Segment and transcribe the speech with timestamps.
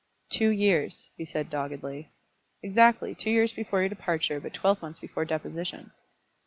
[0.31, 2.09] "Two years," he said, doggedly.
[2.63, 5.91] "Exactly; two years before your departure, but twelve months before deposition."